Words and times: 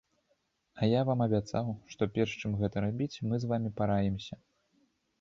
А 0.79 0.87
я 0.91 1.01
вам 1.09 1.21
абяцаў, 1.25 1.69
што, 1.93 2.09
перш 2.17 2.31
чым 2.41 2.57
гэта 2.65 2.87
рабіць, 2.89 3.13
мы 3.31 3.35
з 3.45 3.55
вамі 3.55 3.69
параімся. 3.81 4.35